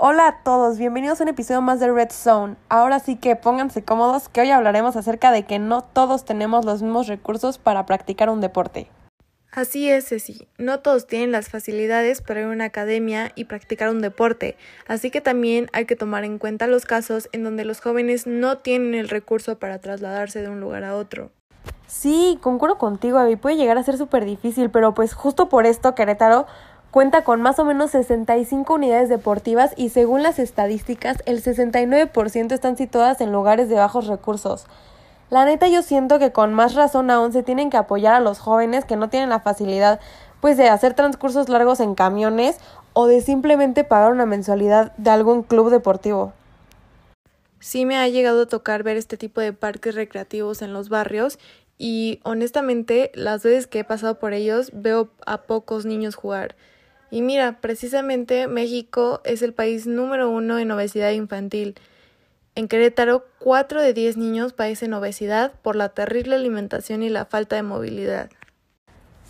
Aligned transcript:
Hola 0.00 0.28
a 0.28 0.42
todos, 0.44 0.78
bienvenidos 0.78 1.18
a 1.18 1.24
un 1.24 1.30
episodio 1.30 1.60
más 1.60 1.80
de 1.80 1.90
Red 1.90 2.10
Zone. 2.12 2.54
Ahora 2.68 3.00
sí 3.00 3.16
que 3.16 3.34
pónganse 3.34 3.82
cómodos 3.82 4.28
que 4.28 4.40
hoy 4.40 4.52
hablaremos 4.52 4.94
acerca 4.94 5.32
de 5.32 5.44
que 5.44 5.58
no 5.58 5.82
todos 5.82 6.24
tenemos 6.24 6.64
los 6.64 6.82
mismos 6.82 7.08
recursos 7.08 7.58
para 7.58 7.84
practicar 7.84 8.30
un 8.30 8.40
deporte. 8.40 8.88
Así 9.50 9.90
es, 9.90 10.06
Ceci. 10.06 10.46
No 10.56 10.78
todos 10.78 11.08
tienen 11.08 11.32
las 11.32 11.48
facilidades 11.48 12.22
para 12.22 12.38
ir 12.38 12.46
a 12.46 12.50
una 12.50 12.66
academia 12.66 13.32
y 13.34 13.46
practicar 13.46 13.90
un 13.90 14.00
deporte, 14.00 14.56
así 14.86 15.10
que 15.10 15.20
también 15.20 15.66
hay 15.72 15.84
que 15.84 15.96
tomar 15.96 16.22
en 16.22 16.38
cuenta 16.38 16.68
los 16.68 16.84
casos 16.84 17.28
en 17.32 17.42
donde 17.42 17.64
los 17.64 17.80
jóvenes 17.80 18.28
no 18.28 18.58
tienen 18.58 18.94
el 18.94 19.08
recurso 19.08 19.58
para 19.58 19.80
trasladarse 19.80 20.42
de 20.42 20.48
un 20.48 20.60
lugar 20.60 20.84
a 20.84 20.94
otro. 20.94 21.32
Sí, 21.88 22.38
concuerdo 22.40 22.78
contigo, 22.78 23.18
Abby. 23.18 23.34
Puede 23.34 23.56
llegar 23.56 23.78
a 23.78 23.82
ser 23.82 23.96
súper 23.96 24.26
difícil, 24.26 24.70
pero 24.70 24.94
pues 24.94 25.12
justo 25.12 25.48
por 25.48 25.66
esto 25.66 25.96
Querétaro 25.96 26.46
Cuenta 26.90 27.22
con 27.22 27.42
más 27.42 27.58
o 27.58 27.66
menos 27.66 27.90
65 27.90 28.72
unidades 28.72 29.10
deportivas 29.10 29.74
y 29.76 29.90
según 29.90 30.22
las 30.22 30.38
estadísticas 30.38 31.18
el 31.26 31.42
69% 31.42 32.52
están 32.52 32.78
situadas 32.78 33.20
en 33.20 33.30
lugares 33.30 33.68
de 33.68 33.74
bajos 33.74 34.06
recursos. 34.06 34.66
La 35.28 35.44
neta 35.44 35.68
yo 35.68 35.82
siento 35.82 36.18
que 36.18 36.32
con 36.32 36.54
más 36.54 36.74
razón 36.74 37.10
aún 37.10 37.34
se 37.34 37.42
tienen 37.42 37.68
que 37.68 37.76
apoyar 37.76 38.14
a 38.14 38.20
los 38.20 38.38
jóvenes 38.38 38.86
que 38.86 38.96
no 38.96 39.10
tienen 39.10 39.28
la 39.28 39.40
facilidad 39.40 40.00
pues 40.40 40.56
de 40.56 40.70
hacer 40.70 40.94
transcursos 40.94 41.50
largos 41.50 41.80
en 41.80 41.94
camiones 41.94 42.56
o 42.94 43.06
de 43.06 43.20
simplemente 43.20 43.84
pagar 43.84 44.10
una 44.10 44.24
mensualidad 44.24 44.96
de 44.96 45.10
algún 45.10 45.42
club 45.42 45.68
deportivo. 45.68 46.32
Sí 47.60 47.84
me 47.84 47.98
ha 47.98 48.08
llegado 48.08 48.42
a 48.42 48.46
tocar 48.46 48.82
ver 48.82 48.96
este 48.96 49.18
tipo 49.18 49.42
de 49.42 49.52
parques 49.52 49.94
recreativos 49.94 50.62
en 50.62 50.72
los 50.72 50.88
barrios 50.88 51.38
y 51.76 52.20
honestamente 52.24 53.10
las 53.14 53.42
veces 53.42 53.66
que 53.66 53.80
he 53.80 53.84
pasado 53.84 54.18
por 54.18 54.32
ellos 54.32 54.70
veo 54.72 55.10
a 55.26 55.42
pocos 55.42 55.84
niños 55.84 56.14
jugar. 56.14 56.56
Y 57.10 57.22
mira, 57.22 57.58
precisamente 57.60 58.48
México 58.48 59.20
es 59.24 59.42
el 59.42 59.54
país 59.54 59.86
número 59.86 60.30
uno 60.30 60.58
en 60.58 60.70
obesidad 60.70 61.10
infantil. 61.10 61.74
En 62.54 62.68
Querétaro, 62.68 63.24
4 63.38 63.80
de 63.80 63.94
10 63.94 64.16
niños 64.16 64.52
padecen 64.52 64.92
obesidad 64.92 65.52
por 65.62 65.76
la 65.76 65.90
terrible 65.90 66.34
alimentación 66.34 67.02
y 67.02 67.08
la 67.08 67.24
falta 67.24 67.56
de 67.56 67.62
movilidad. 67.62 68.30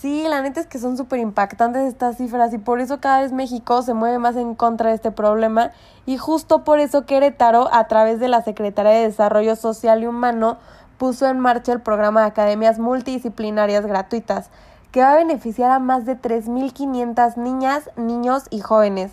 Sí, 0.00 0.24
la 0.26 0.40
neta 0.40 0.60
es 0.60 0.66
que 0.66 0.78
son 0.78 0.96
súper 0.96 1.18
impactantes 1.18 1.86
estas 1.86 2.16
cifras 2.16 2.54
y 2.54 2.58
por 2.58 2.80
eso 2.80 3.00
cada 3.00 3.20
vez 3.20 3.32
México 3.32 3.82
se 3.82 3.92
mueve 3.92 4.18
más 4.18 4.34
en 4.36 4.54
contra 4.54 4.88
de 4.88 4.94
este 4.94 5.10
problema 5.10 5.72
y 6.06 6.16
justo 6.16 6.64
por 6.64 6.80
eso 6.80 7.04
Querétaro, 7.04 7.68
a 7.70 7.86
través 7.86 8.18
de 8.18 8.28
la 8.28 8.40
Secretaría 8.40 8.92
de 8.92 9.08
Desarrollo 9.08 9.56
Social 9.56 10.02
y 10.02 10.06
Humano, 10.06 10.56
puso 10.96 11.28
en 11.28 11.38
marcha 11.38 11.74
el 11.74 11.82
programa 11.82 12.22
de 12.22 12.28
academias 12.28 12.78
multidisciplinarias 12.78 13.84
gratuitas 13.84 14.48
que 14.92 15.02
va 15.02 15.12
a 15.12 15.16
beneficiar 15.16 15.70
a 15.70 15.78
más 15.78 16.04
de 16.04 16.16
3.500 16.16 17.36
niñas, 17.36 17.90
niños 17.96 18.44
y 18.50 18.60
jóvenes 18.60 19.12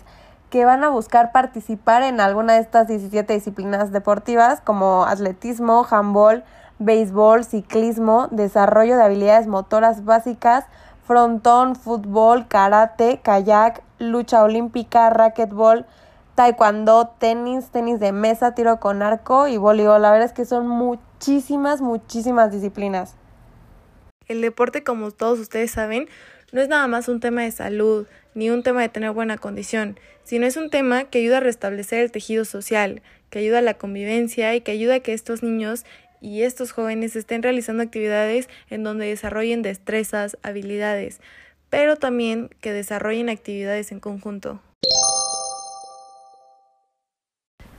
que 0.50 0.64
van 0.64 0.82
a 0.82 0.88
buscar 0.88 1.32
participar 1.32 2.02
en 2.02 2.20
alguna 2.20 2.54
de 2.54 2.60
estas 2.60 2.88
17 2.88 3.32
disciplinas 3.34 3.92
deportivas 3.92 4.60
como 4.62 5.04
atletismo, 5.04 5.86
handball, 5.90 6.42
béisbol, 6.78 7.44
ciclismo, 7.44 8.28
desarrollo 8.30 8.96
de 8.96 9.02
habilidades 9.02 9.46
motoras 9.46 10.04
básicas, 10.04 10.64
frontón, 11.06 11.76
fútbol, 11.76 12.48
karate, 12.48 13.20
kayak, 13.22 13.82
lucha 13.98 14.42
olímpica, 14.42 15.10
racquetball, 15.10 15.86
taekwondo, 16.34 17.08
tenis, 17.18 17.68
tenis 17.70 18.00
de 18.00 18.12
mesa, 18.12 18.54
tiro 18.54 18.78
con 18.80 19.02
arco 19.02 19.48
y 19.48 19.56
voleibol. 19.56 20.00
La 20.00 20.12
verdad 20.12 20.26
es 20.26 20.32
que 20.32 20.44
son 20.44 20.68
muchísimas, 20.68 21.80
muchísimas 21.80 22.52
disciplinas. 22.52 23.16
El 24.28 24.42
deporte, 24.42 24.84
como 24.84 25.10
todos 25.10 25.38
ustedes 25.38 25.70
saben, 25.70 26.08
no 26.52 26.60
es 26.60 26.68
nada 26.68 26.86
más 26.86 27.08
un 27.08 27.20
tema 27.20 27.42
de 27.42 27.50
salud 27.50 28.06
ni 28.34 28.50
un 28.50 28.62
tema 28.62 28.82
de 28.82 28.88
tener 28.88 29.10
buena 29.10 29.38
condición, 29.38 29.98
sino 30.24 30.46
es 30.46 30.56
un 30.56 30.70
tema 30.70 31.04
que 31.04 31.18
ayuda 31.18 31.38
a 31.38 31.40
restablecer 31.40 32.00
el 32.00 32.12
tejido 32.12 32.44
social, 32.44 33.02
que 33.30 33.40
ayuda 33.40 33.58
a 33.58 33.62
la 33.62 33.74
convivencia 33.74 34.54
y 34.54 34.60
que 34.60 34.72
ayuda 34.72 34.96
a 34.96 35.00
que 35.00 35.12
estos 35.12 35.42
niños 35.42 35.84
y 36.20 36.42
estos 36.42 36.72
jóvenes 36.72 37.16
estén 37.16 37.42
realizando 37.42 37.82
actividades 37.82 38.48
en 38.70 38.82
donde 38.82 39.06
desarrollen 39.06 39.62
destrezas, 39.62 40.36
habilidades, 40.42 41.20
pero 41.70 41.96
también 41.96 42.50
que 42.60 42.72
desarrollen 42.72 43.28
actividades 43.28 43.92
en 43.92 44.00
conjunto. 44.00 44.60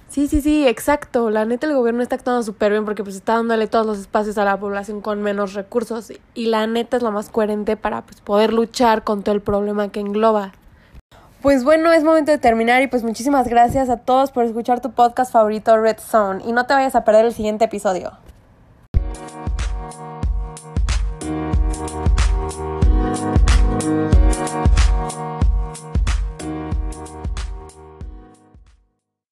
Sí, 0.10 0.28
sí, 0.28 0.42
sí, 0.42 0.68
exacto. 0.68 1.30
La 1.30 1.46
neta 1.46 1.68
el 1.68 1.76
gobierno 1.76 2.02
está 2.02 2.16
actuando 2.16 2.42
súper 2.42 2.72
bien 2.72 2.84
porque 2.84 3.04
pues 3.04 3.16
está 3.16 3.36
dándole 3.36 3.68
todos 3.68 3.86
los 3.86 4.00
espacios 4.00 4.40
a 4.40 4.44
la 4.44 4.60
población 4.60 5.02
con 5.02 5.22
menos 5.22 5.54
recursos 5.54 6.12
y 6.34 6.48
la 6.48 6.66
neta 6.66 6.98
es 6.98 7.04
lo 7.04 7.12
más 7.12 7.30
coherente 7.30 7.78
para 7.78 8.02
pues, 8.02 8.20
poder 8.22 8.52
luchar 8.52 9.04
con 9.04 9.22
todo 9.22 9.36
el 9.36 9.42
problema 9.42 9.90
que 9.90 10.00
engloba. 10.00 10.54
Pues 11.44 11.64
bueno, 11.64 11.94
es 11.94 12.04
momento 12.04 12.32
de 12.32 12.40
terminar 12.40 12.82
y 12.82 12.88
pues 12.88 13.04
muchísimas 13.04 13.48
gracias 13.48 13.90
a 13.90 13.98
todos 13.98 14.32
por 14.32 14.46
escuchar 14.46 14.82
tu 14.82 14.92
podcast 14.92 15.32
favorito 15.32 15.78
Red 15.78 16.00
Zone 16.00 16.44
y 16.44 16.54
no 16.54 16.66
te 16.66 16.74
vayas 16.74 16.96
a 16.96 17.06
perder 17.06 17.26
el 17.26 17.34
siguiente 17.34 17.66
episodio. 17.66 18.12